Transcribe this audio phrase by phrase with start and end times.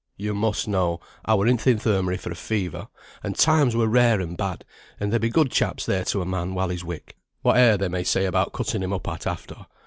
[0.17, 2.87] yo must know I were in th' Infirmary for a fever,
[3.21, 4.65] and times were rare and bad;
[4.99, 8.01] and there be good chaps there to a man, while he's wick, whate'er they may
[8.15, 9.67] be about cutting him up at after.